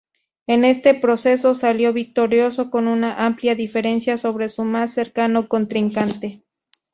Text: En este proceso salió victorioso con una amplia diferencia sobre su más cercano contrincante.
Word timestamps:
En 0.47 0.65
este 0.65 0.95
proceso 0.95 1.53
salió 1.53 1.93
victorioso 1.93 2.71
con 2.71 2.87
una 2.87 3.23
amplia 3.23 3.53
diferencia 3.53 4.17
sobre 4.17 4.49
su 4.49 4.63
más 4.63 4.91
cercano 4.93 5.47
contrincante. 5.47 6.41